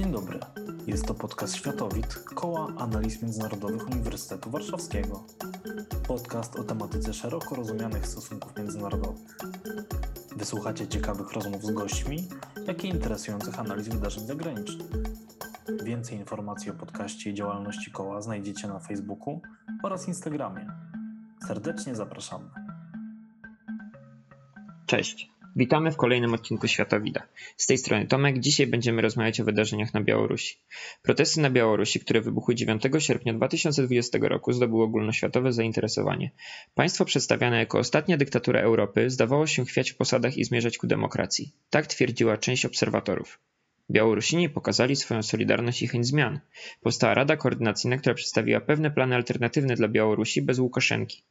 [0.00, 0.38] Dzień dobry.
[0.86, 5.24] Jest to podcast Światowit Koła Analiz Międzynarodowych Uniwersytetu Warszawskiego.
[6.08, 9.36] Podcast o tematyce szeroko rozumianych stosunków międzynarodowych.
[10.36, 12.28] Wysłuchacie ciekawych rozmów z gośćmi,
[12.66, 14.88] jak i interesujących analiz wydarzeń zagranicznych.
[15.84, 19.40] Więcej informacji o podcaście i działalności koła znajdziecie na Facebooku
[19.82, 20.66] oraz Instagramie.
[21.46, 22.50] Serdecznie zapraszamy.
[24.86, 25.39] Cześć.
[25.56, 27.22] Witamy w kolejnym odcinku Światowida.
[27.56, 28.38] Z tej strony Tomek.
[28.38, 30.58] Dzisiaj będziemy rozmawiać o wydarzeniach na Białorusi.
[31.02, 36.30] Protesty na Białorusi, które wybuchły 9 sierpnia 2020 roku, zdobyły ogólnoświatowe zainteresowanie.
[36.74, 41.52] Państwo przedstawiane jako ostatnia dyktatura Europy zdawało się chwiać w posadach i zmierzać ku demokracji.
[41.70, 43.38] Tak twierdziła część obserwatorów.
[43.90, 46.40] Białorusini pokazali swoją solidarność i chęć zmian.
[46.80, 51.22] Powstała Rada Koordynacyjna, która przedstawiła pewne plany alternatywne dla Białorusi bez Łukaszenki.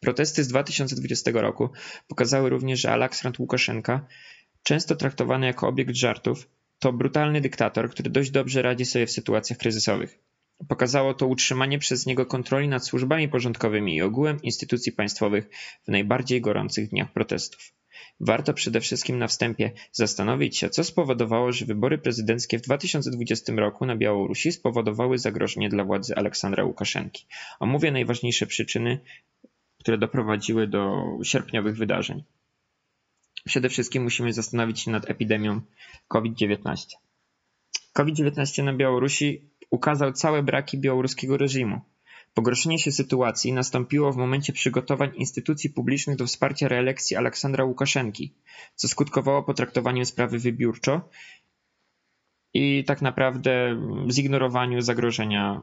[0.00, 1.68] Protesty z 2020 roku
[2.08, 4.06] pokazały również, że Aleksandr Łukaszenka,
[4.62, 9.58] często traktowany jako obiekt żartów, to brutalny dyktator, który dość dobrze radzi sobie w sytuacjach
[9.58, 10.18] kryzysowych.
[10.68, 15.50] Pokazało to utrzymanie przez niego kontroli nad służbami porządkowymi i ogółem instytucji państwowych
[15.84, 17.72] w najbardziej gorących dniach protestów.
[18.20, 23.86] Warto przede wszystkim na wstępie zastanowić się, co spowodowało, że wybory prezydenckie w 2020 roku
[23.86, 27.26] na Białorusi spowodowały zagrożenie dla władzy Aleksandra Łukaszenki.
[27.60, 29.00] Omówię najważniejsze przyczyny
[29.84, 32.24] które doprowadziły do sierpniowych wydarzeń.
[33.44, 35.60] Przede wszystkim musimy zastanowić się nad epidemią
[36.08, 36.76] COVID-19.
[37.92, 41.80] COVID-19 na Białorusi ukazał całe braki białoruskiego reżimu.
[42.34, 48.34] Pogorszenie się sytuacji nastąpiło w momencie przygotowań instytucji publicznych do wsparcia reelekcji Aleksandra Łukaszenki,
[48.74, 51.08] co skutkowało potraktowaniem sprawy wybiórczo
[52.54, 55.62] i tak naprawdę zignorowaniu zagrożenia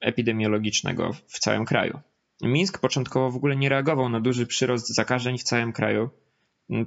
[0.00, 2.00] epidemiologicznego w całym kraju.
[2.42, 6.10] Mińsk początkowo w ogóle nie reagował na duży przyrost zakażeń w całym kraju,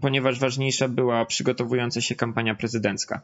[0.01, 3.21] ponieważ ważniejsza była przygotowująca się kampania prezydencka.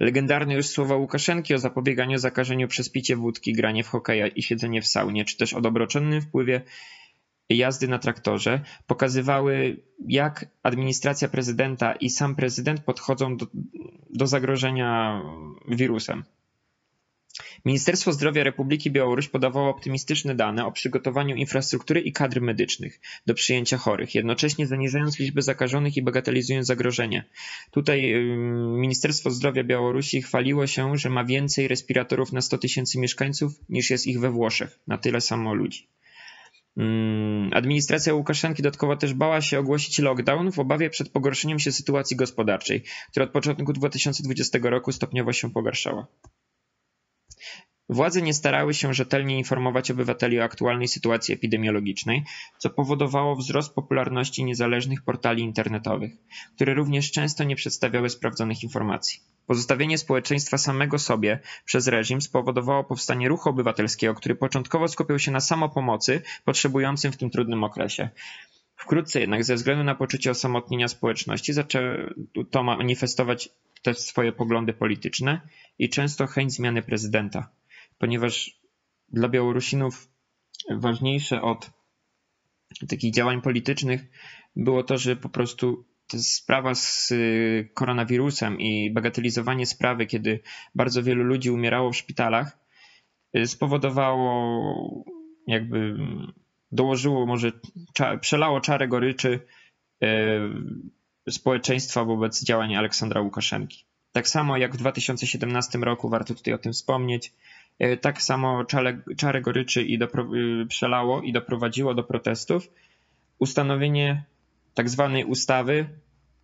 [0.00, 4.82] Legendarne już słowa Łukaszenki o zapobieganiu zakażeniu przez picie wódki, granie w hokeja i siedzenie
[4.82, 6.62] w saunie, czy też o dobroczynnym wpływie
[7.50, 13.46] jazdy na traktorze pokazywały, jak administracja prezydenta i sam prezydent podchodzą do,
[14.10, 15.22] do zagrożenia
[15.68, 16.24] wirusem.
[17.64, 23.78] Ministerstwo Zdrowia Republiki Białoruś podawało optymistyczne dane o przygotowaniu infrastruktury i kadr medycznych do przyjęcia
[23.78, 27.24] chorych, jednocześnie zaniżając liczbę zakażonych i bagatelizując zagrożenie.
[27.70, 28.14] Tutaj
[28.76, 34.06] Ministerstwo Zdrowia Białorusi chwaliło się, że ma więcej respiratorów na 100 tysięcy mieszkańców niż jest
[34.06, 35.88] ich we Włoszech, na tyle samo ludzi.
[37.52, 42.82] Administracja Łukaszenki dodatkowo też bała się ogłosić lockdown w obawie przed pogorszeniem się sytuacji gospodarczej,
[43.10, 46.06] która od początku 2020 roku stopniowo się pogarszała.
[47.92, 52.24] Władze nie starały się rzetelnie informować obywateli o aktualnej sytuacji epidemiologicznej,
[52.58, 56.12] co powodowało wzrost popularności niezależnych portali internetowych,
[56.54, 59.20] które również często nie przedstawiały sprawdzonych informacji.
[59.46, 65.40] Pozostawienie społeczeństwa samego sobie przez reżim spowodowało powstanie ruchu obywatelskiego, który początkowo skupiał się na
[65.40, 68.08] samopomocy potrzebującym w tym trudnym okresie.
[68.76, 71.96] Wkrótce jednak, ze względu na poczucie osamotnienia społeczności, zaczęło
[72.50, 73.48] to manifestować
[73.82, 75.40] też swoje poglądy polityczne
[75.78, 77.48] i często chęć zmiany prezydenta
[78.00, 78.60] ponieważ
[79.08, 80.08] dla Białorusinów
[80.70, 81.70] ważniejsze od
[82.88, 84.00] takich działań politycznych
[84.56, 85.84] było to, że po prostu
[86.16, 90.40] sprawa z y, koronawirusem i bagatelizowanie sprawy, kiedy
[90.74, 92.58] bardzo wielu ludzi umierało w szpitalach,
[93.36, 95.04] y, spowodowało,
[95.46, 95.96] jakby
[96.72, 97.52] dołożyło, może
[98.20, 99.40] przelało czarę goryczy
[100.02, 103.84] y, społeczeństwa wobec działań Aleksandra Łukaszenki.
[104.12, 107.32] Tak samo jak w 2017 roku, warto tutaj o tym wspomnieć,
[108.00, 110.28] tak samo czarę, czarę goryczy i dopro,
[110.62, 112.68] y, przelało i doprowadziło do protestów
[113.38, 114.24] ustanowienie
[114.74, 115.88] tak zwanej ustawy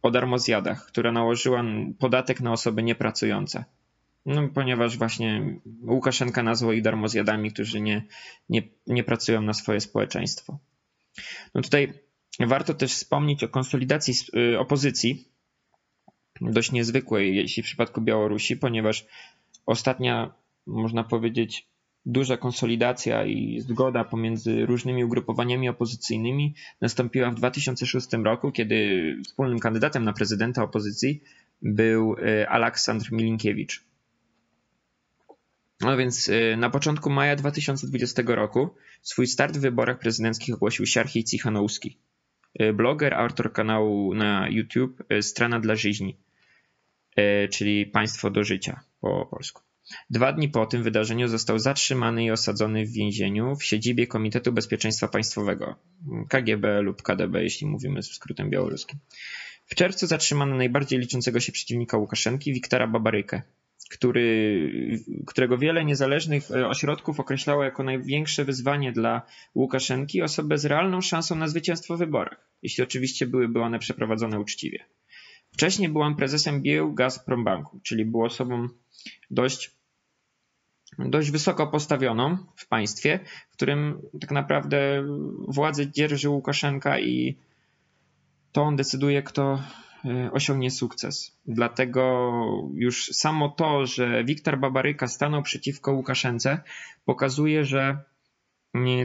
[0.02, 1.64] o darmozjadach, która nałożyła
[1.98, 3.64] podatek na osoby niepracujące.
[4.26, 8.02] No, ponieważ właśnie Łukaszenka nazwał ich darmozjadami, którzy nie,
[8.48, 10.58] nie, nie pracują na swoje społeczeństwo.
[11.54, 11.92] No tutaj
[12.40, 15.28] warto też wspomnieć o konsolidacji y, opozycji,
[16.40, 19.06] dość niezwykłej, jeśli w przypadku Białorusi, ponieważ
[19.66, 20.34] ostatnia
[20.66, 21.66] można powiedzieć,
[22.06, 30.04] duża konsolidacja i zgoda pomiędzy różnymi ugrupowaniami opozycyjnymi nastąpiła w 2006 roku, kiedy wspólnym kandydatem
[30.04, 31.22] na prezydenta opozycji
[31.62, 33.84] był e, Aleksandr Milinkiewicz.
[35.80, 38.68] No więc e, na początku maja 2020 roku
[39.02, 41.98] swój start w wyborach prezydenckich ogłosił Siarchij Cichanowski,
[42.54, 46.16] e, bloger, autor kanału na YouTube Strana dla Żyźni,
[47.50, 49.65] czyli Państwo do Życia po polsku.
[50.10, 55.08] Dwa dni po tym wydarzeniu został zatrzymany i osadzony w więzieniu w siedzibie Komitetu Bezpieczeństwa
[55.08, 55.76] Państwowego
[56.28, 58.98] KGB lub KDB, jeśli mówimy z skrótem białoruskim.
[59.66, 63.42] W czerwcu zatrzymano najbardziej liczącego się przeciwnika Łukaszenki, Wiktora Babarykę.
[63.90, 64.70] który,
[65.26, 69.22] którego wiele niezależnych e, ośrodków określało jako największe wyzwanie dla
[69.54, 74.84] Łukaszenki, osobę z realną szansą na zwycięstwo w wyborach, jeśli oczywiście byłyby one przeprowadzone uczciwie.
[75.56, 78.68] Wcześniej byłam prezesem Bieł Gazprombanku, czyli był osobą
[79.30, 79.70] dość,
[80.98, 83.20] dość wysoko postawioną w państwie,
[83.50, 85.06] w którym tak naprawdę
[85.48, 87.36] władzę dzierży Łukaszenka i
[88.52, 89.62] to on decyduje, kto
[90.04, 91.36] e, osiągnie sukces.
[91.46, 92.32] Dlatego
[92.74, 96.60] już samo to, że Wiktor Babaryka stanął przeciwko Łukaszence,
[97.04, 97.98] pokazuje, że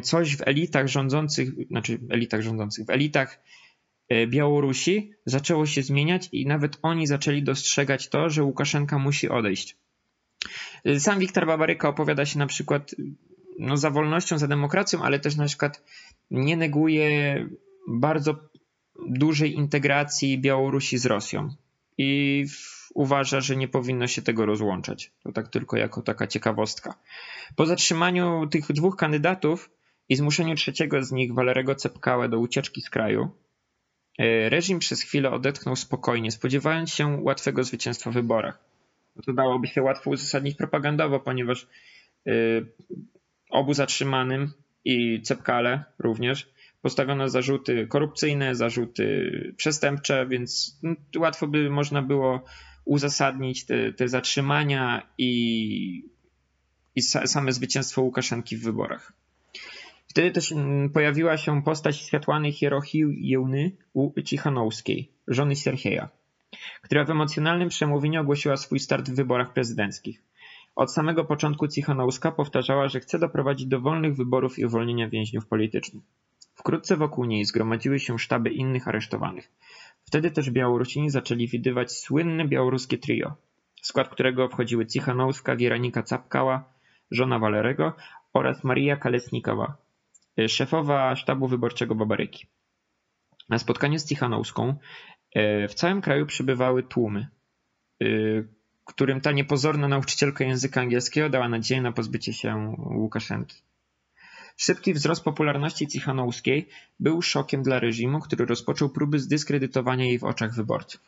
[0.04, 3.40] coś w elitach rządzących, znaczy elitach rządzących, w elitach
[4.28, 9.78] Białorusi zaczęło się zmieniać i nawet oni zaczęli dostrzegać to, że Łukaszenka musi odejść.
[10.86, 12.96] E, sam Wiktor Babaryka opowiada się na przykład
[13.60, 15.84] no, za wolnością, za demokracją, ale też na przykład
[16.32, 17.48] nie neguje
[17.88, 18.36] bardzo
[19.08, 21.50] dużej integracji Białorusi z Rosją
[21.98, 22.46] i
[22.94, 25.12] uważa, że nie powinno się tego rozłączać.
[25.24, 26.94] To tak tylko jako taka ciekawostka.
[27.56, 29.70] Po zatrzymaniu tych dwóch kandydatów
[30.10, 33.51] i zmuszeniu trzeciego z nich, Walerego Cepkałę, do ucieczki z kraju, e,
[34.50, 38.60] reżim przez chwilę odetchnął spokojnie, spodziewając się łatwego zwycięstwa w wyborach.
[39.16, 41.68] No to dałoby się łatwo uzasadnić propagandowo, ponieważ
[42.28, 42.32] e,
[43.50, 44.52] obu zatrzymanym
[44.86, 46.50] i Cepkale również
[46.82, 52.46] postawiono zarzuty korupcyjne, zarzuty przestępcze, więc no, łatwo by można było
[52.86, 56.10] uzasadnić te, te zatrzymania i,
[56.96, 59.14] i same zwycięstwo Łukaszenki w wyborach.
[60.12, 63.72] Wtedy też mm, pojawiła się postać światłanej Hierochijeuny
[64.26, 66.10] Cichanowskiej, żony Serhieja,
[66.82, 70.22] która w emocjonalnym przemówieniu ogłosiła swój start w wyborach prezydenckich.
[70.76, 76.04] Od samego początku Cichanowska powtarzała, że chce doprowadzić do wolnych wyborów i uwolnienia więźniów politycznych.
[76.56, 79.52] Wkrótce wokół niej zgromadziły się sztaby innych aresztowanych.
[80.06, 83.36] Wtedy też Białorusini zaczęli widywać słynne białoruskie trio,
[83.82, 86.64] w skład którego wchodziły Cichanowska, Wieranika Capkała,
[87.12, 87.94] żona Walerego
[88.34, 89.78] oraz Maria Kalesnikowa,
[90.50, 92.48] szefowa sztabu wyborczego Babaryki.
[93.50, 94.76] Na spotkaniu z Cichanowską
[95.36, 97.28] e, w całym kraju przybywały tłumy,
[98.02, 98.06] e,
[98.86, 103.62] którym ta niepozorna nauczycielka języka angielskiego dała nadzieję na pozbycie się Łukaszenki.
[104.58, 106.68] Szybki wzrost popularności Cichanouskiej
[107.00, 111.02] był szokiem dla reżimu, który rozpoczął próby zdyskredytowania jej w oczach wyborców.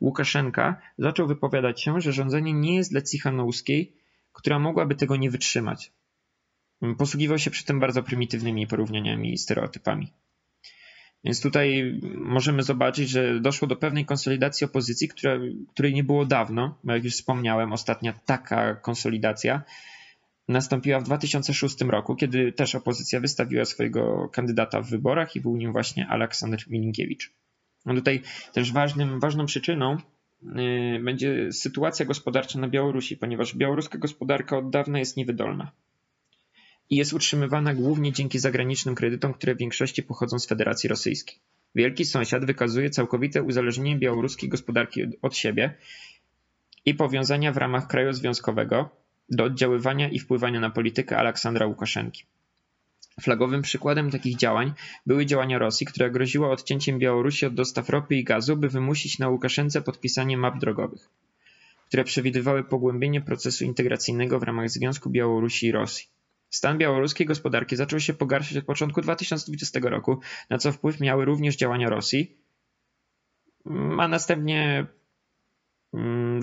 [0.00, 3.92] Łukaszenka zaczął wypowiadać się, że rządzenie nie jest dla Cichanouskiej,
[4.32, 5.92] która mogłaby tego nie wytrzymać.
[6.98, 10.12] Posługiwał się przy tym bardzo prymitywnymi porównaniami i stereotypami.
[11.24, 15.38] Więc tutaj możemy zobaczyć, że doszło do pewnej konsolidacji opozycji, która,
[15.72, 19.62] której nie było dawno, bo jak już wspomniałem, ostatnia taka konsolidacja
[20.48, 25.72] nastąpiła w 2006 roku, kiedy też opozycja wystawiła swojego kandydata w wyborach i był nim
[25.72, 27.32] właśnie Aleksander Milinkiewicz.
[27.86, 28.22] No tutaj
[28.52, 29.96] też ważnym, ważną przyczyną
[30.42, 35.72] y, będzie sytuacja gospodarcza na Białorusi, ponieważ białoruska gospodarka od dawna jest niewydolna
[36.90, 41.38] i jest utrzymywana głównie dzięki zagranicznym kredytom, które w większości pochodzą z Federacji Rosyjskiej.
[41.74, 45.74] Wielki sąsiad wykazuje całkowite uzależnienie białoruskiej gospodarki od siebie
[46.86, 48.90] i powiązania w ramach kraju związkowego,
[49.28, 52.24] do oddziaływania i wpływania na politykę Aleksandra Łukaszenki.
[53.20, 54.72] Flagowym przykładem takich działań
[55.06, 59.28] były działania Rosji, która groziła odcięciem Białorusi od dostaw ropy i gazu, by wymusić na
[59.28, 61.08] Łukaszence podpisanie map drogowych,
[61.88, 66.06] które przewidywały pogłębienie procesu integracyjnego w ramach Związku Białorusi i Rosji.
[66.50, 71.56] Stan białoruskiej gospodarki zaczął się pogarszać od początku 2020 roku, na co wpływ miały również
[71.56, 72.36] działania Rosji,
[73.98, 74.86] a następnie
[75.94, 76.40] mm,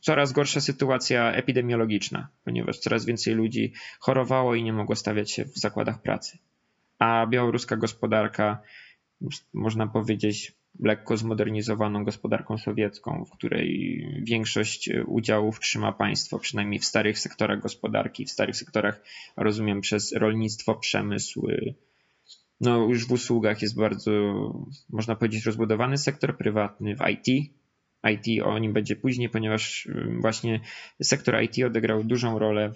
[0.00, 5.58] coraz gorsza sytuacja epidemiologiczna, ponieważ coraz więcej ludzi chorowało i nie mogło stawiać się w
[5.58, 6.38] zakładach pracy.
[6.98, 8.58] A białoruska gospodarka,
[9.52, 17.18] można powiedzieć, lekko zmodernizowaną gospodarką sowiecką, w której większość udziałów trzyma państwo, przynajmniej w starych
[17.18, 19.02] sektorach gospodarki, w starych sektorach,
[19.36, 21.46] rozumiem, przez rolnictwo, przemysł.
[22.60, 24.10] No, już w usługach jest bardzo,
[24.90, 27.50] można powiedzieć, rozbudowany sektor prywatny, w IT
[28.12, 29.88] IT, o nim będzie później, ponieważ
[30.20, 30.60] właśnie
[31.02, 32.72] sektor IT odegrał dużą rolę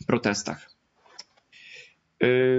[0.00, 0.70] w protestach.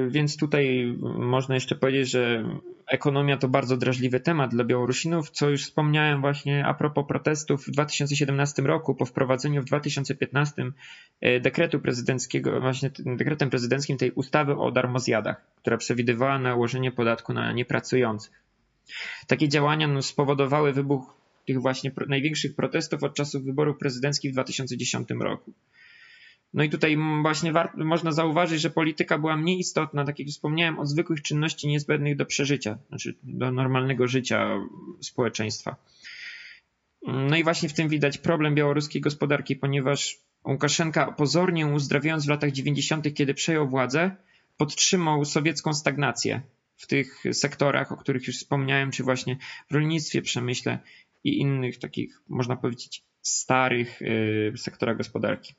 [0.10, 2.50] Więc tutaj można jeszcze powiedzieć, że
[2.88, 7.72] ekonomia to bardzo drażliwy temat dla Białorusinów, co już wspomniałem właśnie a propos protestów w
[7.72, 10.64] 2017 roku, po wprowadzeniu w 2015
[11.26, 17.52] y, dekretu prezydenckiego, właśnie dekretem prezydenckim tej ustawy o darmozjadach, która przewidywała nałożenie podatku na
[17.52, 18.42] niepracujących.
[19.28, 21.16] Takie działania no, spowodowały wybuch
[21.48, 25.54] tych właśnie największych protestów od czasów wyborów prezydenckich w 2010 roku.
[26.56, 30.88] No i tutaj właśnie można zauważyć, że polityka była mniej istotna, tak jak wspomniałem, od
[30.88, 34.50] zwykłych czynności niezbędnych do przeżycia, znaczy do normalnego życia
[35.02, 35.76] społeczeństwa.
[37.08, 42.52] No i właśnie w tym widać problem białoruskiej gospodarki, ponieważ Łukaszenka pozornie uzdrawiając w latach
[42.52, 44.16] 90., kiedy przejął władzę,
[44.58, 46.42] podtrzymał sowiecką stagnację
[46.76, 49.38] w tych sektorach, o których już wspomniałem, czy właśnie
[49.70, 50.80] w rolnictwie, przemyśle
[51.24, 55.56] i innych takich, można powiedzieć, starych y, sektorach gospodarki.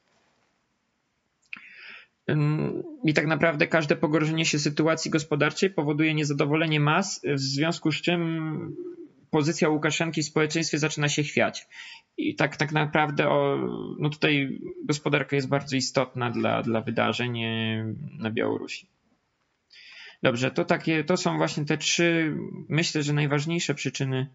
[3.04, 8.76] I tak naprawdę każde pogorszenie się sytuacji gospodarczej powoduje niezadowolenie mas, w związku z czym
[9.30, 11.66] pozycja Łukaszenki w społeczeństwie zaczyna się chwiać.
[12.16, 13.56] I tak, tak naprawdę o,
[13.99, 18.88] no tutaj gospodarka jest bardzo istotna dla, dla wydarzeń e, na Białorusi.
[20.23, 22.37] Dobrze, to takie, to są właśnie te trzy,
[22.68, 24.26] myślę, że najważniejsze przyczyny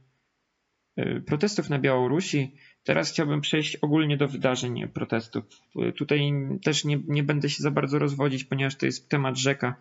[1.25, 2.51] protestów na Białorusi.
[2.83, 5.45] Teraz chciałbym przejść ogólnie do wydarzeń protestów.
[5.75, 6.33] E, tutaj
[6.63, 9.75] też nie, nie będę się za bardzo rozwodzić, ponieważ to jest temat rzeka.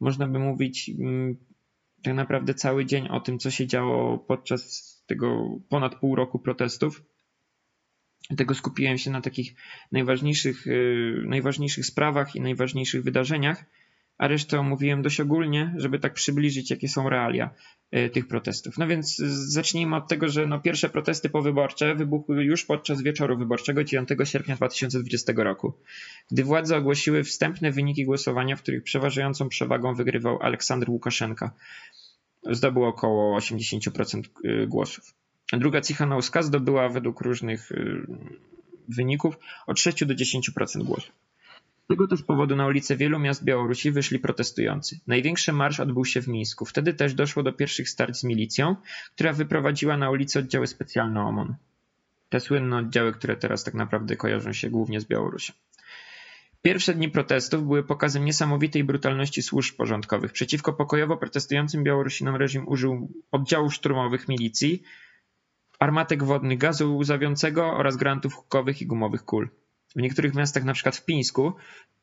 [0.00, 1.36] Można by mówić mm,
[2.02, 7.02] tak naprawdę cały dzień o tym, co się działo podczas tego ponad pół roku protestów.
[8.28, 9.54] Dlatego skupiłem się na takich
[9.92, 13.64] najważniejszych, y, najważniejszych sprawach i najważniejszych wydarzeniach,
[14.20, 17.50] a resztę omówiłem dość ogólnie, żeby tak przybliżyć, jakie są realia
[17.96, 18.78] y, tych protestów.
[18.78, 23.84] No więc zacznijmy od tego, że no pierwsze protesty powyborcze wybuchły już podczas wieczoru wyborczego
[23.84, 25.72] 9 sierpnia 2020 roku,
[26.30, 31.50] gdy władze ogłosiły wstępne wyniki głosowania, w których przeważającą przewagą wygrywał Aleksander Łukaszenka.
[32.50, 35.14] Zdobył około 80% y, głosów.
[35.52, 37.72] Druga Cichanouska zdobyła według różnych
[38.88, 41.12] wyników od 6 do 10% głosów.
[41.90, 45.00] Tego też powodu na ulice wielu miast Białorusi wyszli protestujący.
[45.06, 46.64] Największy marsz odbył się w Mińsku.
[46.64, 48.76] Wtedy też doszło do pierwszych starć z milicją,
[49.14, 51.54] która wyprowadziła na ulicę oddziały specjalne OMON.
[52.28, 55.52] Te słynne oddziały, które teraz tak naprawdę kojarzą się głównie z Białorusią.
[56.62, 60.32] Pierwsze dni protestów były pokazem niesamowitej brutalności służb porządkowych.
[60.32, 64.82] Przeciwko pokojowo protestującym Białorusinom reżim użył oddziałów szturmowych milicji,
[65.78, 69.48] armatek wodnych, gazu łzawiącego oraz granatów hukowych i gumowych kul.
[69.96, 70.92] W niektórych miastach, np.
[70.92, 71.52] w Pińsku,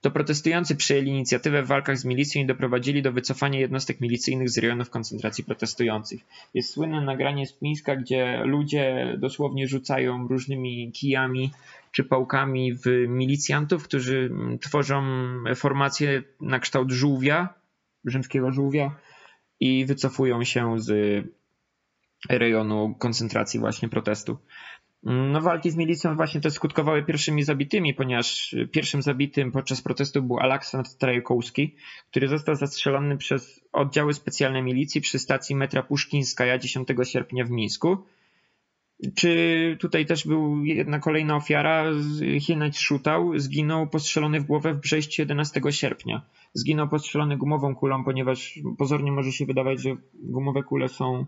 [0.01, 4.58] to protestujący przejęli inicjatywę w walkach z milicją i doprowadzili do wycofania jednostek milicyjnych z
[4.58, 6.22] rejonów koncentracji protestujących.
[6.53, 11.51] Jest słynne nagranie z Pińska, gdzie ludzie dosłownie rzucają różnymi kijami
[11.91, 15.03] czy pałkami w milicjantów, którzy tworzą
[15.56, 17.53] formację na kształt żółwia,
[18.06, 18.96] rzymskiego żółwia
[19.60, 21.24] i wycofują się z
[22.29, 24.38] rejonu koncentracji właśnie protestu.
[25.10, 30.40] No walki z milicją właśnie te skutkowały pierwszymi zabitymi, ponieważ pierwszym zabitym podczas protestu był
[30.40, 31.76] Aleksandr Trajkowski,
[32.12, 37.98] który został zastrzelony przez oddziały specjalne milicji przy stacji metra Puszkińskaja 10 sierpnia w Mińsku.
[39.16, 41.86] Czy tutaj też był jedna kolejna ofiara,
[42.42, 46.22] Hinać Szutał, zginął postrzelony w głowę w Brześciu 11 sierpnia.
[46.54, 51.26] Zginął postrzelony gumową kulą, ponieważ pozornie może się wydawać, że gumowe kule są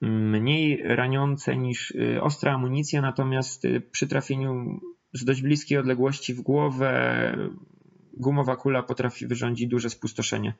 [0.00, 4.80] mniej raniące niż y, ostra amunicja, natomiast y, przy trafieniu
[5.12, 7.32] z dość bliskiej odległości w głowę
[8.12, 10.54] gumowa kula potrafi wyrządzić duże spustoszenie.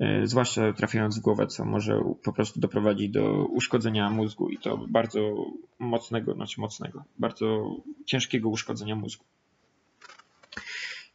[0.00, 4.86] Y, zwłaszcza trafiając w głowę, co może po prostu doprowadzić do uszkodzenia mózgu i to
[4.88, 5.34] bardzo
[5.78, 9.24] mocnego, znaczy mocnego, bardzo ciężkiego uszkodzenia mózgu.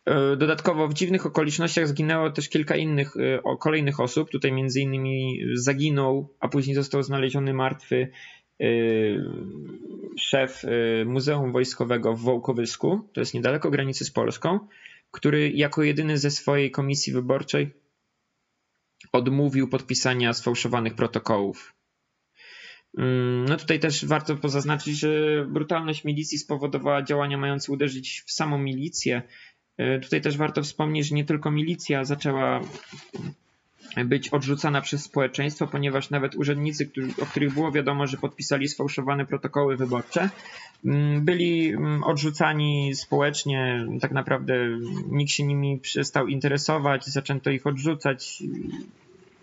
[0.06, 4.30] E, dodatkowo w dziwnych okolicznościach zginęło też kilka innych, e, kolejnych osób.
[4.30, 8.12] Tutaj między innymi zaginął, a później został znaleziony martwy
[8.62, 8.66] e,
[10.18, 10.64] szef
[11.06, 14.60] Muzeum Wojskowego w Wołkowysku, to jest niedaleko granicy z Polską,
[15.12, 17.74] który jako jedyny ze swojej komisji wyborczej
[19.12, 21.74] odmówił podpisania sfałszowanych protokołów.
[22.98, 25.10] Mm, no tutaj też warto pozaznaczyć, że
[25.50, 29.22] brutalność milicji spowodowała działania mające uderzyć w samą milicję,
[30.02, 32.62] tutaj też warto wspomnieć, że nie tylko milicja zaczęła
[34.06, 36.90] być odrzucana przez społeczeństwo, ponieważ nawet urzędnicy,
[37.22, 40.30] o których było wiadomo, że podpisali sfałszowane protokoły wyborcze,
[40.86, 43.86] mm, byli mm, odrzucani społecznie.
[44.02, 44.54] Tak naprawdę
[45.08, 48.44] nikt się nimi przestał interesować, zaczęto ich odrzucać,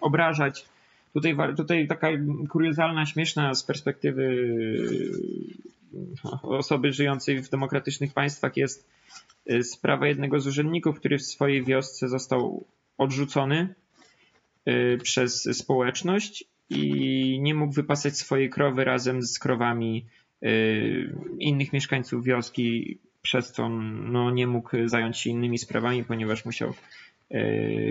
[0.01, 0.65] obrażać.
[1.13, 2.09] Tutaj, tutaj taka
[2.49, 4.49] kuriozalna, śmieszna z perspektywy
[6.43, 8.89] osoby żyjącej w demokratycznych państwach jest
[9.51, 12.67] Y, sprawa jednego z urzędników, który w swojej wiosce został
[12.99, 13.75] odrzucony
[14.69, 20.07] y, przez społeczność i nie mógł wypasać swojej krowy razem z krowami
[20.43, 26.75] y, innych mieszkańców wioski, przez co no, nie mógł zająć się innymi sprawami, ponieważ musiał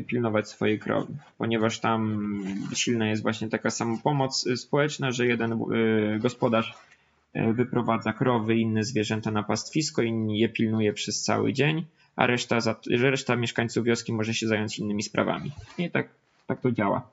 [0.08, 1.14] pilnować swojej krowy.
[1.38, 5.60] Ponieważ tam silna jest właśnie taka samopomoc społeczna, że jeden
[6.20, 6.74] gospodarz
[7.54, 12.58] wyprowadza krowy i inne zwierzęta na pastwisko i je pilnuje przez cały dzień, a reszta,
[12.92, 15.52] reszta mieszkańców wioski może się zająć innymi sprawami.
[15.78, 16.10] I tak,
[16.48, 17.10] tak to działa.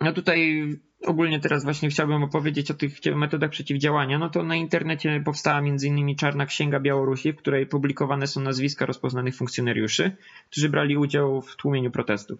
[0.00, 0.66] No tutaj
[1.06, 6.16] ogólnie teraz właśnie chciałbym opowiedzieć o tych metodach przeciwdziałania, no to na internecie powstała m.in.
[6.16, 10.16] Czarna Księga Białorusi, w której publikowane są nazwiska rozpoznanych funkcjonariuszy,
[10.50, 12.38] którzy brali udział w tłumieniu protestów.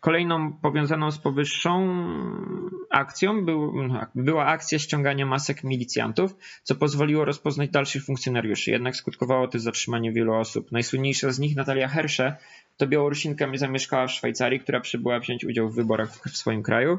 [0.00, 2.04] Kolejną powiązaną z powyższą
[2.90, 8.70] akcją był, no, była akcja ściągania masek milicjantów, co pozwoliło rozpoznać dalszych funkcjonariuszy.
[8.70, 10.72] Jednak skutkowało to zatrzymaniem wielu osób.
[10.72, 12.36] Najsłynniejsza z nich, Natalia Hersze,
[12.76, 16.98] to Białorusinka zamieszkała w Szwajcarii, która przybyła wziąć udział w wyborach w swoim kraju.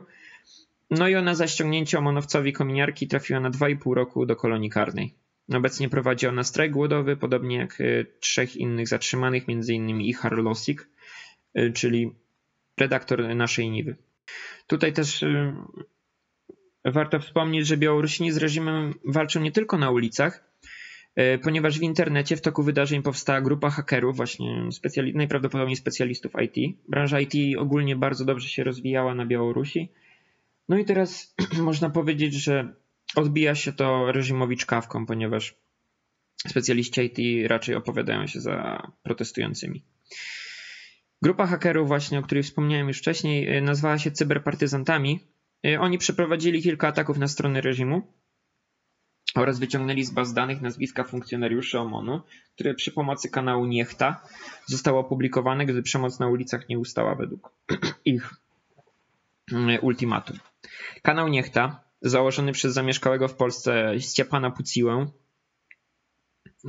[0.89, 5.13] No i ona za ściągnięcie Omonowcowi kominiarki trafiła na 2,5 roku do kolonii karnej.
[5.53, 10.01] Obecnie prowadzi ona strajk głodowy, podobnie jak y, trzech innych zatrzymanych, m.in.
[10.01, 10.89] Ichar Losik,
[11.57, 12.11] y, czyli
[12.79, 13.95] redaktor naszej Niwy.
[14.67, 15.53] Tutaj też y,
[16.85, 20.49] warto wspomnieć, że Białorusini z reżimem walczą nie tylko na ulicach,
[21.43, 26.77] ponieważ w internecie w toku wydarzeń powstała grupa hakerów, właśnie specjali- najprawdopodobniej specjalistów IT.
[26.87, 29.89] Branża IT ogólnie bardzo dobrze się rozwijała na Białorusi
[30.69, 31.35] no i teraz
[31.69, 32.73] można powiedzieć, że
[33.15, 35.55] odbija się to reżimowi czkawką, ponieważ
[36.47, 39.83] specjaliści IT raczej opowiadają się za protestującymi.
[41.21, 45.19] Grupa hakerów, właśnie o której wspomniałem już wcześniej, y, nazwała się cyberpartyzantami.
[45.65, 48.13] Y, oni przeprowadzili kilka ataków na strony reżimu
[49.35, 52.21] oraz wyciągnęli z baz danych nazwiska funkcjonariuszy OMON-u,
[52.55, 54.21] które przy pomocy kanału Niechta
[54.65, 57.51] zostało opublikowane, gdy przemoc na ulicach nie ustała według
[58.05, 58.33] ich
[59.51, 60.37] y, ultimatum.
[61.01, 65.07] Kanał Niechta, założony przez zamieszkałego w Polsce Ściepana Puciłę,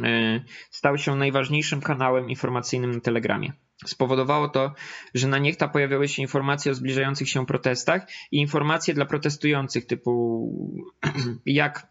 [0.03, 0.41] e,
[0.71, 3.53] stał się najważniejszym kanałem informacyjnym na Telegramie.
[3.87, 4.75] Spowodowało to,
[5.15, 10.85] że na Niechta pojawiały się informacje o zbliżających się protestach i informacje dla protestujących typu
[11.47, 11.87] jak,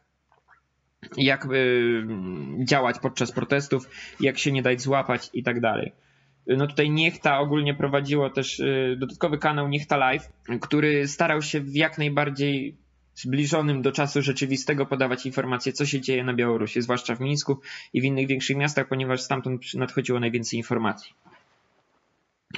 [1.17, 1.50] jak e,
[2.65, 5.92] działać podczas protestów, jak się nie dać złapać i tak dalej.
[6.48, 10.29] No tutaj Niechta ogólnie prowadziło też y, dodatkowy kanał Niechta Live,
[10.61, 12.77] który starał się w jak najbardziej
[13.16, 17.59] zbliżonym do czasu rzeczywistego podawać informacje, co się dzieje na Białorusi, zwłaszcza w Mińsku
[17.94, 21.13] i w innych większych miastach, ponieważ stamtąd nadchodziło najwięcej informacji.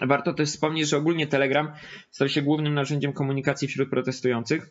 [0.01, 1.71] Warto też wspomnieć, że ogólnie Telegram
[2.11, 4.69] stał się głównym narzędziem komunikacji wśród protestujących.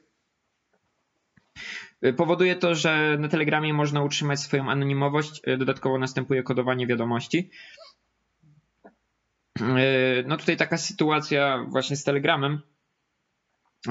[2.16, 7.50] Powoduje to, że na Telegramie można utrzymać swoją anonimowość, dodatkowo następuje kodowanie wiadomości.
[9.61, 12.61] E, no tutaj taka sytuacja właśnie z Telegramem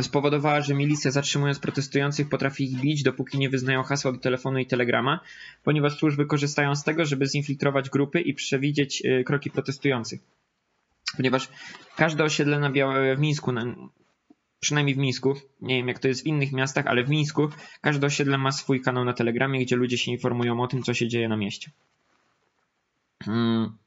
[0.02, 4.66] spowodowała, że milicja zatrzymując protestujących potrafi ich bić, dopóki nie wyznają hasła do telefonu i
[4.66, 5.20] telegrama,
[5.64, 10.22] ponieważ służby korzystają z tego, żeby zinfiltrować grupy i przewidzieć kroki protestujących.
[11.18, 11.50] Ponieważ
[11.96, 13.52] każde osiedle na Białe, w Mińsku,
[14.60, 17.50] przynajmniej w Mińsku, nie wiem jak to jest w innych miastach, ale w Mińsku
[17.82, 21.08] każde osiedle ma swój kanał na Telegramie, gdzie ludzie się informują o tym, co się
[21.08, 21.72] dzieje na mieście.
[23.24, 23.78] Hmm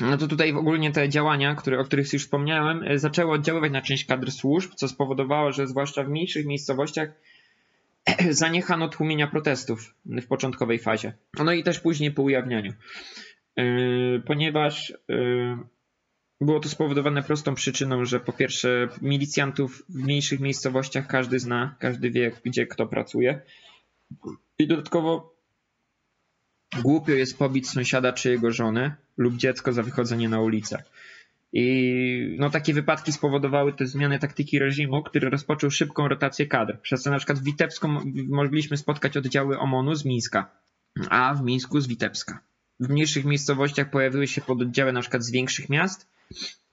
[0.00, 3.82] no to tutaj ogólnie te działania, które, o których już wspomniałem, e, zaczęły oddziaływać na
[3.82, 7.08] część kadr służb, co spowodowało, że zwłaszcza w mniejszych miejscowościach
[8.30, 11.12] zaniechano tłumienia protestów w początkowej fazie.
[11.44, 12.72] No i też później po ujawnianiu.
[13.56, 13.64] E,
[14.26, 14.94] ponieważ e,
[16.40, 22.10] było to spowodowane prostą przyczyną, że po pierwsze milicjantów w mniejszych miejscowościach każdy zna, każdy
[22.10, 23.40] wie, gdzie kto pracuje.
[24.58, 25.40] I dodatkowo
[26.78, 30.82] Głupio jest pobić sąsiada czy jego żonę lub dziecko za wychodzenie na ulicę.
[31.52, 36.80] I no, takie wypadki spowodowały te zmiany taktyki reżimu, który rozpoczął szybką rotację kadr.
[36.80, 37.88] Przez co na przykład w Witebsku
[38.28, 40.50] mogliśmy spotkać oddziały OMON-u z Mińska,
[41.08, 42.40] a w Mińsku z Witebska.
[42.80, 46.06] W mniejszych miejscowościach pojawiły się pododdziały na przykład z większych miast,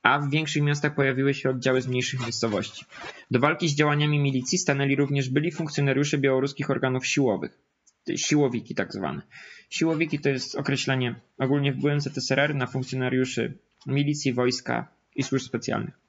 [0.03, 2.85] a w większych miastach pojawiły się oddziały z mniejszych miejscowości.
[3.31, 7.67] Do walki z działaniami milicji stanęli również byli funkcjonariusze białoruskich organów siłowych
[8.15, 9.21] siłowiki tak zwane.
[9.69, 15.99] Siłowiki to jest określenie ogólnie w byłym ZSRR na funkcjonariuszy milicji, wojska i służb specjalnych.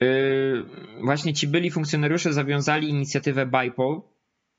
[0.00, 0.64] Yy,
[1.04, 4.02] właśnie ci byli funkcjonariusze zawiązali inicjatywę BIPOL,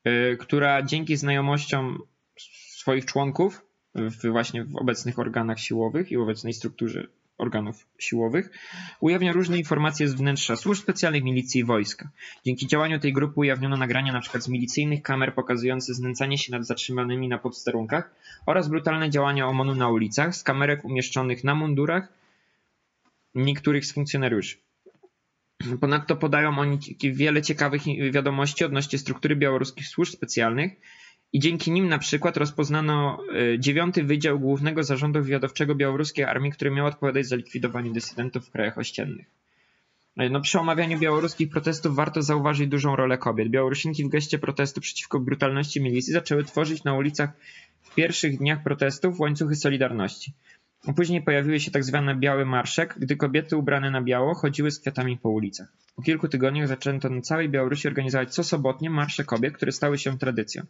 [0.06, 1.98] yy, która dzięki znajomościom
[2.82, 3.66] swoich członków
[3.96, 8.50] w, właśnie w obecnych organach siłowych i obecnej strukturze organów siłowych,
[9.00, 12.10] ujawnia różne informacje z wnętrza służb specjalnych, milicji i wojska.
[12.46, 14.42] Dzięki działaniu tej grupy ujawniono nagrania np.
[14.42, 18.16] z milicyjnych kamer pokazujące znęcanie się nad zatrzymanymi na podsterunkach
[18.46, 22.14] oraz brutalne działania OMON-u na ulicach z kamerek umieszczonych na mundurach
[23.36, 24.58] niektórych z funkcjonariuszy.
[25.80, 30.72] Ponadto podają oni wiele ciekawych wiadomości odnośnie struktury białoruskich służb specjalnych,
[31.34, 33.18] i dzięki nim na przykład rozpoznano
[33.54, 38.52] e, dziewiąty Wydział Głównego Zarządu Wywiadowczego Białoruskiej Armii, który miał odpowiadać za likwidowanie dysydentów w
[38.52, 39.26] krajach ościennych.
[40.18, 43.50] E, no, przy omawianiu białoruskich protestów warto zauważyć dużą rolę kobiet.
[43.50, 47.30] Białorusinki w geście protestu przeciwko brutalności milicji zaczęły tworzyć na ulicach
[47.82, 50.34] w pierwszych dniach protestów łańcuchy Solidarności.
[50.96, 55.18] Później pojawiły się tak zwane białe marszek, gdy kobiety ubrane na biało chodziły z kwiatami
[55.18, 55.68] po ulicach.
[55.96, 60.18] Po kilku tygodniach zaczęto na całej Białorusi organizować co sobotnie marsze kobiet, które stały się
[60.18, 60.64] tradycją.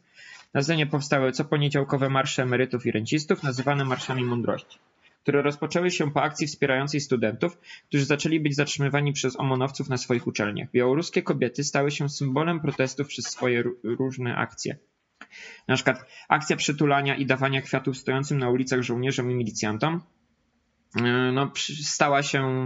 [0.54, 4.80] Na scenie powstały co poniedziałkowe marsze emerytów i rencistów, nazywane marszami mądrości,
[5.22, 10.28] które rozpoczęły się po akcji wspierającej studentów, którzy zaczęli być zatrzymywani przez omonowców na swoich
[10.28, 10.72] uczelniach.
[10.72, 14.78] Białoruskie kobiety stały się symbolem protestów przez swoje różne akcje.
[15.68, 20.02] Na przykład akcja przytulania i dawania kwiatów stojącym na ulicach żołnierzom i milicjantom
[20.96, 21.52] e, no,
[21.84, 22.66] stała się,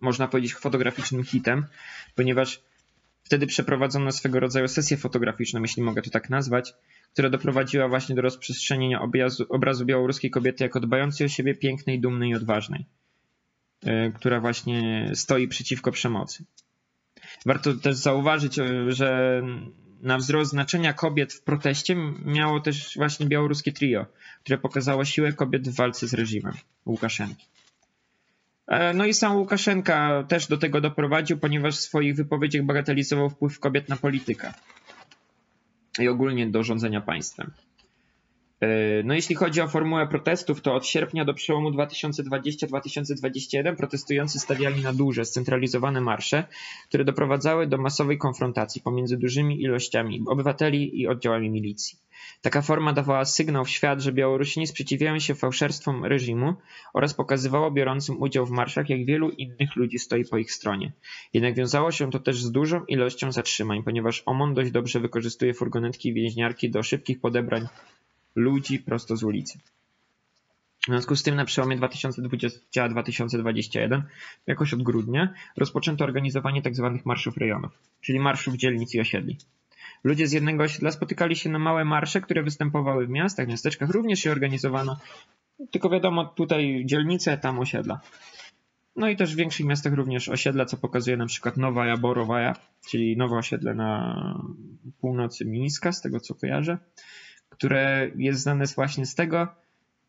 [0.00, 1.66] można powiedzieć, fotograficznym hitem,
[2.14, 2.62] ponieważ
[3.24, 6.74] wtedy przeprowadzono swego rodzaju sesję fotograficzną, jeśli mogę to tak nazwać,
[7.12, 12.30] która doprowadziła właśnie do rozprzestrzenienia obrazu, obrazu białoruskiej kobiety jako dbającej o siebie, pięknej, dumnej
[12.30, 12.86] i odważnej,
[13.84, 16.44] e, która właśnie stoi przeciwko przemocy.
[17.46, 19.42] Warto też zauważyć, e, że
[20.02, 24.06] na wzrost znaczenia kobiet w proteście miało też właśnie białoruskie trio,
[24.44, 26.54] które pokazało siłę kobiet w walce z reżimem
[26.86, 27.46] Łukaszenki.
[28.72, 33.58] E, no i sam Łukaszenka też do tego doprowadził, ponieważ w swoich wypowiedziach bagatelizował wpływ
[33.58, 34.52] kobiet na politykę
[35.98, 37.50] i ogólnie do rządzenia państwem.
[38.60, 44.82] E, no jeśli chodzi o formułę protestów, to od sierpnia do przełomu 2020-2021 protestujący stawiali
[44.82, 46.44] na duże, scentralizowane marsze,
[46.88, 51.98] które doprowadzały do masowej konfrontacji pomiędzy dużymi ilościami obywateli i oddziałami milicji.
[52.42, 56.54] Taka forma dawała sygnał w świat, że Białorusini sprzeciwiają się fałszerstwom reżimu
[56.94, 60.92] oraz pokazywało biorącym udział w marszach, jak wielu innych ludzi stoi po ich stronie.
[61.32, 66.08] Jednak wiązało się to też z dużą ilością zatrzymań, ponieważ OMON dość dobrze wykorzystuje furgonetki
[66.08, 67.66] i więźniarki do szybkich podebrań
[68.34, 69.58] ludzi prosto z ulicy.
[70.82, 74.02] W związku z tym na przełomie 2020-2021,
[74.46, 76.92] jakoś od grudnia, rozpoczęto organizowanie tzw.
[76.96, 79.36] Tak marszów rejonów, czyli marszów dzielnic i osiedli.
[80.04, 84.24] Ludzie z jednego osiedla spotykali się na małe marsze, które występowały w miastach, miasteczkach, również
[84.24, 84.96] je organizowano.
[85.70, 88.00] Tylko wiadomo, tutaj dzielnice, tam osiedla.
[88.96, 92.56] No i też w większych miastach również osiedla, co pokazuje na przykład Nowa Jaborowaja,
[92.90, 94.42] czyli nowe osiedle na
[95.00, 96.78] północy Mińska, z tego co kojarzę
[97.62, 99.48] które jest znane właśnie z tego,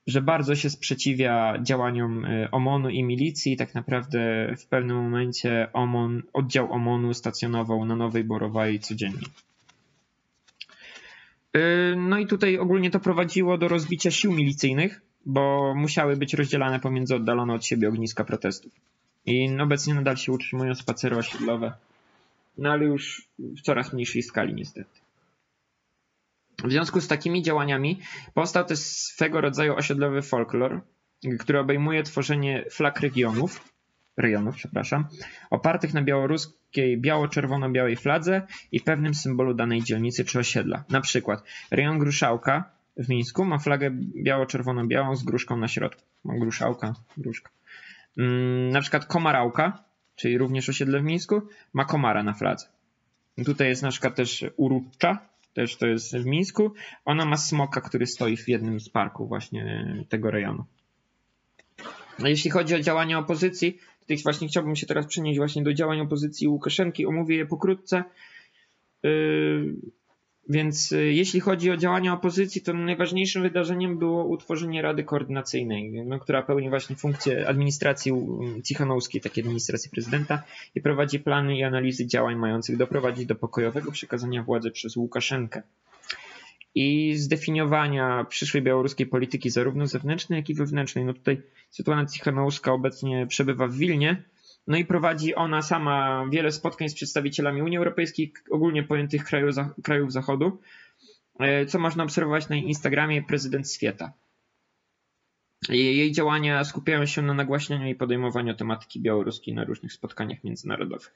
[0.08, 3.58] że bardzo się sprzeciwia działaniom y, OMON-u i milicji.
[3.58, 9.27] Tak naprawdę w pewnym momencie OMON, oddział OMON-u stacjonował na Nowej Borowej codziennie.
[11.58, 16.80] Y, no i tutaj ogólnie to prowadziło do rozbicia sił milicyjnych, bo musiały być rozdzielane
[16.80, 18.72] pomiędzy oddalone od siebie ogniska protestów.
[19.26, 21.74] I obecnie nadal się utrzymują spacery osiedlowe,
[22.58, 25.00] no ale już w coraz mniejszej skali niestety.
[26.63, 28.00] W związku z takimi działaniami
[28.34, 30.82] powstał też swego rodzaju osiedlowy folklor,
[31.39, 33.73] który obejmuje tworzenie flag regionów,
[34.17, 35.06] rejonów, przepraszam,
[35.49, 40.84] opartych na białoruskiej biało-czerwono-białej fladze i pewnym symbolu danej dzielnicy czy osiedla.
[40.89, 43.91] Na przykład rejon Gruszałka w Mińsku ma flagę
[44.23, 46.02] biało-czerwono-białą z gruszką na środku.
[46.23, 47.49] Ma gruszałka, gruszka.
[48.17, 49.84] Mm, na przykład Komarałka,
[50.15, 51.41] czyli również osiedle w Mińsku,
[51.73, 52.67] ma komara na fladze.
[53.45, 55.17] Tutaj jest na przykład też Urucza,
[55.54, 56.73] też to jest w Mińsku.
[57.06, 60.65] Ona ma smoka, który stoi w jednym z parków właśnie tego rejonu.
[62.23, 66.00] A jeśli chodzi o działania opozycji, to właśnie chciałbym się teraz przenieść właśnie do działań
[66.00, 67.06] opozycji Łukaszenki.
[67.06, 68.04] Omówię je pokrótce.
[69.04, 69.76] Yy,
[70.50, 76.20] więc y, jeśli chodzi o działania opozycji, to najważniejszym wydarzeniem było utworzenie Rady Koordynacyjnej, no,
[76.20, 78.12] która pełni właśnie funkcję administracji
[78.63, 80.44] Cichanowskiej, takiej administracji prezydenta
[80.76, 85.62] i prowadzi plany i analizy działań mających doprowadzić do pokojowego przekazania władzy przez Łukaszenkę
[86.76, 91.06] i zdefiniowania przyszłej białoruskiej polityki zarówno zewnętrznej, jak i wewnętrznej.
[91.06, 94.24] No tutaj Svetlana Cichanowska obecnie przebywa w Wilnie,
[94.68, 100.12] no i prowadzi ona sama wiele spotkań z przedstawicielami Unii Europejskiej, ogólnie pojętych krajów, krajów
[100.12, 100.62] Zachodu,
[101.40, 104.14] e, co można obserwować na Instagramie prezydent Swieta.
[105.70, 111.14] Jej działania skupiają się na nagłaśnianiu i podejmowaniu tematyki białoruskiej na różnych spotkaniach międzynarodowych.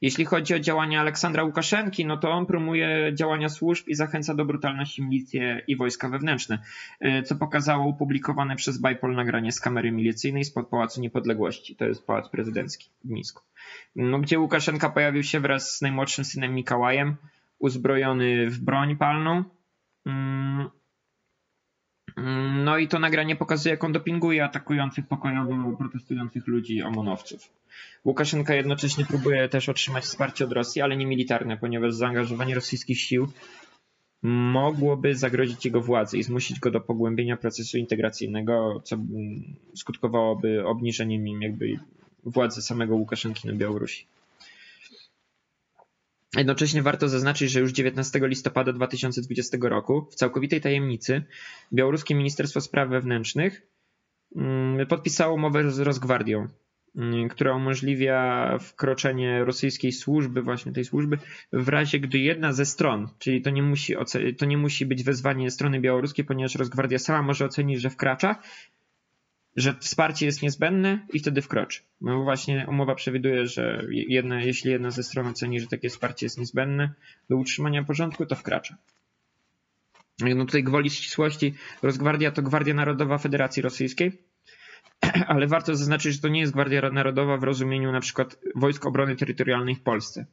[0.00, 4.44] Jeśli chodzi o działania Aleksandra Łukaszenki, no to on promuje działania służb i zachęca do
[4.44, 6.58] brutalności milicje i wojska wewnętrzne,
[7.00, 11.76] e, co pokazało opublikowane przez Bajpol nagranie z kamery milicyjnej spod Pałacu Niepodległości.
[11.76, 13.42] To jest Pałac Prezydencki w Mińsku.
[13.96, 17.16] No, gdzie Łukaszenka pojawił się wraz z najmłodszym synem Mikołajem,
[17.58, 19.44] uzbrojony w broń palną.
[22.16, 27.50] Mm, mm, no i to nagranie pokazuje, jak on dopinguje atakujących pokojowo protestujących ludzi omonowców.
[28.04, 33.28] Łukaszenka jednocześnie próbuje też otrzymać wsparcie od Rosji, ale nie militarne, ponieważ zaangażowanie rosyjskich sił
[34.22, 38.96] mogłoby zagrozić jego władzy i zmusić go do pogłębienia procesu integracyjnego, co
[39.74, 41.78] skutkowałoby obniżeniem jakby
[42.24, 44.06] władzy samego Łukaszenki na Białorusi.
[46.36, 51.22] Jednocześnie warto zaznaczyć, że już 19 listopada 2020 roku w całkowitej tajemnicy
[51.72, 53.62] białoruskie Ministerstwo Spraw Wewnętrznych
[54.36, 56.48] mm, podpisało umowę z Rosgwardią,
[56.96, 61.18] mm, która umożliwia wkroczenie rosyjskiej służby, właśnie tej służby,
[61.52, 63.94] w razie gdy jedna ze stron, czyli to nie musi,
[64.38, 68.42] to nie musi być wezwanie strony białoruskiej, ponieważ Rosgwardia sama może ocenić, że wkracza,
[69.56, 71.82] że wsparcie jest niezbędne i wtedy wkroczy.
[72.00, 76.38] No właśnie umowa przewiduje, że jedna, jeśli jedna ze stron oceni, że takie wsparcie jest
[76.38, 76.94] niezbędne
[77.30, 78.76] do utrzymania porządku, to wkracza.
[80.20, 84.22] No tutaj gwoli ścisłości, Rosgwardia to Gwardia Narodowa Federacji Rosyjskiej,
[85.28, 89.16] ale warto zaznaczyć, że to nie jest Gwardia Narodowa w rozumieniu na przykład Wojsk Obrony
[89.16, 90.26] Terytorialnej w Polsce.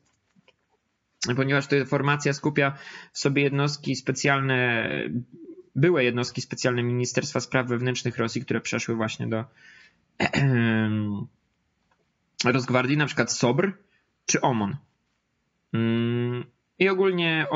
[1.36, 2.78] Ponieważ ta formacja skupia
[3.14, 4.90] w sobie jednostki specjalne
[5.76, 9.46] były jednostki specjalne Ministerstwa Spraw Wewnętrznych Rosji, które przeszły właśnie do
[12.54, 13.74] Rosgwardii, na przykład SOBR
[14.26, 14.76] czy OMON.
[15.74, 16.44] Mm,
[16.80, 17.48] I ogólnie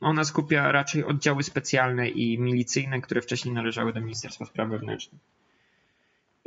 [0.00, 5.20] ona skupia raczej oddziały specjalne i milicyjne, które wcześniej należały do Ministerstwa Spraw Wewnętrznych.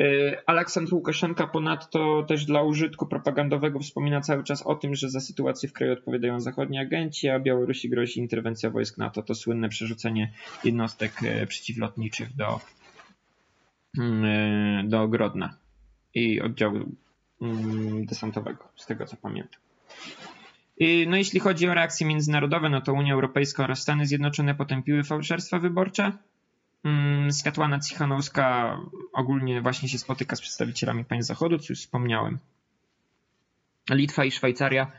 [0.03, 5.19] Y, Aleksandr Łukaszenka ponadto też dla użytku propagandowego wspomina cały czas o tym, że za
[5.19, 9.23] sytuację w kraju odpowiadają zachodni agenci, a Białorusi grozi interwencja wojsk NATO.
[9.23, 10.31] To słynne przerzucenie
[10.63, 12.59] jednostek y, przeciwlotniczych do,
[13.97, 14.01] y,
[14.83, 15.57] do Grodna
[16.13, 16.79] i oddziału
[17.41, 19.61] mm, desantowego, z tego co pamiętam.
[21.07, 25.59] No jeśli chodzi o reakcje międzynarodowe, no to Unia Europejska oraz Stany Zjednoczone potępiły fałszerstwa
[25.59, 26.11] wyborcze.
[26.83, 28.77] Mm, Światłana Cichanowska
[29.13, 32.39] ogólnie właśnie się spotyka z przedstawicielami państw Zachodu, co już wspomniałem.
[33.89, 34.91] Litwa i Szwajcaria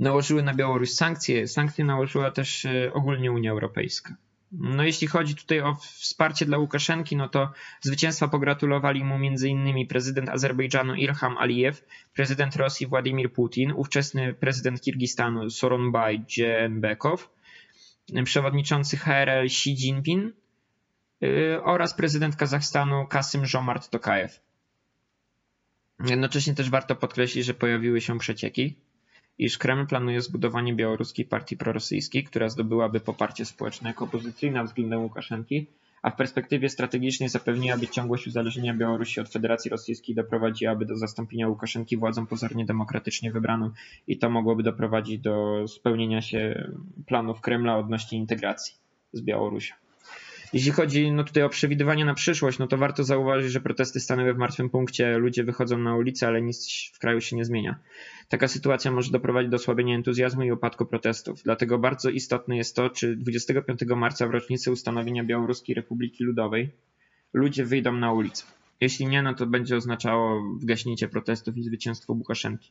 [0.00, 1.48] nałożyły na Białoruś sankcje.
[1.48, 4.16] Sankcje nałożyła też e, ogólnie Unia Europejska.
[4.52, 9.86] No jeśli chodzi tutaj o wsparcie dla Łukaszenki, no to zwycięstwa pogratulowali mu m.in.
[9.86, 17.30] prezydent Azerbejdżanu Ilham Alijew, prezydent Rosji Władimir Putin, ówczesny prezydent Kirgistanu Soronbay Dżembekow,
[18.24, 20.34] przewodniczący HRL Xi Jinping,
[21.62, 24.40] oraz prezydent Kazachstanu Kasym Żomart Tokajew.
[26.06, 28.74] Jednocześnie też warto podkreślić, że pojawiły się przecieki,
[29.38, 35.66] iż Kreml planuje zbudowanie białoruskiej partii prorosyjskiej, która zdobyłaby poparcie społeczne jako opozycyjna względem Łukaszenki,
[36.02, 41.48] a w perspektywie strategicznej zapewniłaby ciągłość uzależnienia Białorusi od Federacji Rosyjskiej i doprowadziłaby do zastąpienia
[41.48, 43.70] Łukaszenki władzą pozornie demokratycznie wybraną
[44.06, 46.72] i to mogłoby doprowadzić do spełnienia się
[47.06, 48.74] planów Kremla odnośnie integracji
[49.12, 49.74] z Białorusią.
[50.54, 54.34] Jeśli chodzi no tutaj o przewidywania na przyszłość, no to warto zauważyć, że protesty stanęły
[54.34, 57.78] w martwym punkcie, ludzie wychodzą na ulicę, ale nic w kraju się nie zmienia.
[58.28, 61.42] Taka sytuacja może doprowadzić do osłabienia entuzjazmu i upadku protestów.
[61.42, 66.70] Dlatego bardzo istotne jest to, czy 25 marca w rocznicę ustanowienia Białoruskiej Republiki Ludowej
[67.32, 68.44] ludzie wyjdą na ulicę.
[68.80, 72.70] Jeśli nie, no to będzie oznaczało wgaśnięcie protestów i zwycięstwo Łukaszenki.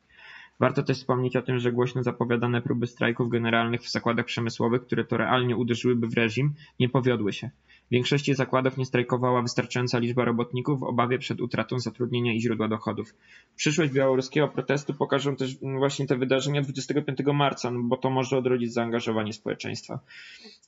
[0.60, 5.06] Warto też wspomnieć o tym, że głośno zapowiadane próby strajków generalnych w zakładach przemysłowych, które
[5.06, 7.50] to realnie uderzyłyby w reżim, nie powiodły się.
[7.88, 12.68] W większości zakładów nie strajkowała wystarczająca liczba robotników w obawie przed utratą zatrudnienia i źródła
[12.68, 13.16] dochodów.
[13.56, 18.74] Przyszłość białoruskiego protestu pokażą też właśnie te wydarzenia 25 marca, no bo to może odrodzić
[18.74, 20.00] zaangażowanie społeczeństwa.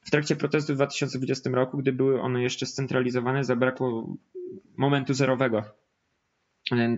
[0.03, 4.17] W trakcie protestu w 2020 roku, gdy były one jeszcze scentralizowane, zabrakło
[4.77, 5.63] momentu zerowego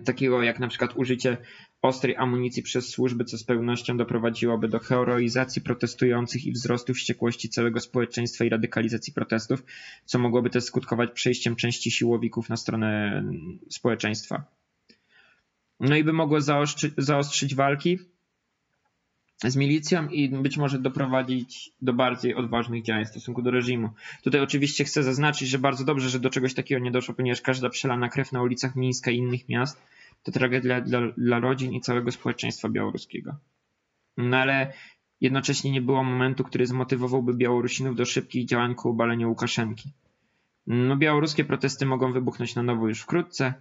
[0.04, 1.36] takiego jak na przykład użycie
[1.82, 7.80] ostrej amunicji przez służby, co z pewnością doprowadziłoby do heroizacji protestujących i wzrostu wściekłości całego
[7.80, 9.64] społeczeństwa i radykalizacji protestów,
[10.04, 13.22] co mogłoby też skutkować przejściem części siłowików na stronę
[13.70, 14.44] społeczeństwa.
[15.80, 17.98] No i by mogło zaostrzyć, zaostrzyć walki
[19.44, 23.90] z milicją i być może doprowadzić do bardziej odważnych działań w stosunku do reżimu.
[24.22, 27.68] Tutaj oczywiście chcę zaznaczyć, że bardzo dobrze, że do czegoś takiego nie doszło, ponieważ każda
[27.68, 29.82] przelana krew na ulicach Mińska i innych miast
[30.22, 33.36] to tragedia dla, dla rodzin i całego społeczeństwa białoruskiego.
[34.16, 34.72] No ale
[35.20, 39.92] jednocześnie nie było momentu, który zmotywowałby Białorusinów do szybkich działań ku obaleniu Łukaszenki.
[40.66, 43.54] No, białoruskie protesty mogą wybuchnąć na nowo już wkrótce,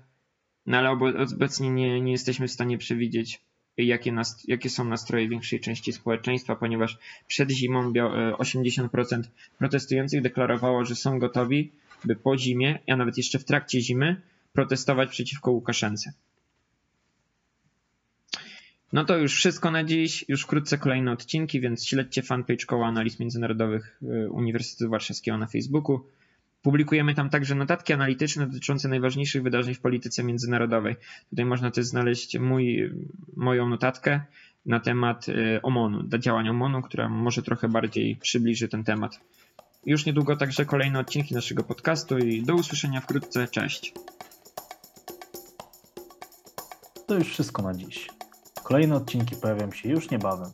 [0.66, 0.90] no ale
[1.34, 3.42] obecnie nie, nie jesteśmy w stanie przewidzieć,
[3.86, 9.24] jakie, nas, jakie są nastroje większej części społeczeństwa, ponieważ przed zimą 80% e,
[9.58, 11.72] protestujących deklarowało, że są gotowi,
[12.06, 14.22] by po zimie, a nawet jeszcze w trakcie zimy,
[14.54, 16.14] protestować przeciwko Łukaszence.
[18.94, 20.26] No to już wszystko na dziś.
[20.28, 26.00] Już wkrótce kolejne odcinki, więc śledźcie fanpage Koła Analiz Międzynarodowych e, Uniwersytetu Warszawskiego na Facebooku.
[26.68, 30.96] Publikujemy tam także notatki analityczne dotyczące najważniejszych wydarzeń w polityce międzynarodowej.
[31.30, 32.94] Tutaj można też znaleźć mój,
[33.36, 34.22] moją notatkę
[34.66, 39.20] na temat e, OMON-u, działań OMON-u, która może trochę bardziej przybliży ten temat.
[39.86, 43.48] Już niedługo także kolejne odcinki naszego podcastu i do usłyszenia wkrótce.
[43.48, 43.94] Cześć.
[47.06, 48.10] To już wszystko na dziś.
[48.64, 50.50] Kolejne odcinki pojawią się już niebawem.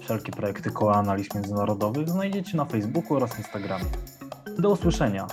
[0.00, 3.90] Wszelkie projekty Koła Analiz Międzynarodowych znajdziecie na Facebooku oraz Instagramie.
[4.60, 5.26] Do usłyszenia!